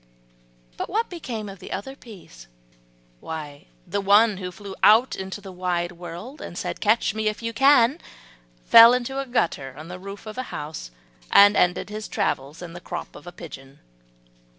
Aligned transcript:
But 0.77 0.89
what 0.89 1.11
became 1.11 1.47
of 1.47 1.59
the 1.59 1.71
other 1.71 1.95
peas? 1.95 2.47
Why 3.19 3.67
the 3.85 4.01
one 4.01 4.37
who 4.37 4.51
flew 4.51 4.73
out 4.81 5.15
into 5.15 5.41
the 5.41 5.51
wide 5.51 5.91
world, 5.91 6.41
and 6.41 6.57
said, 6.57 6.81
"Catch 6.81 7.13
me 7.13 7.27
if 7.27 7.43
you 7.43 7.53
can," 7.53 7.99
fell 8.65 8.95
into 8.95 9.19
a 9.19 9.27
gutter 9.27 9.75
on 9.77 9.89
the 9.89 9.99
roof 9.99 10.25
of 10.25 10.39
a 10.39 10.43
house, 10.49 10.89
and 11.31 11.55
ended 11.55 11.91
his 11.91 12.07
travels 12.07 12.63
in 12.63 12.73
the 12.73 12.81
crop 12.81 13.15
of 13.15 13.27
a 13.27 13.31
pigeon. 13.31 13.77